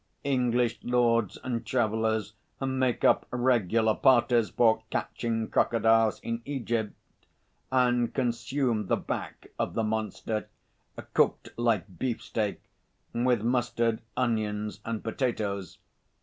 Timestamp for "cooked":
11.13-11.49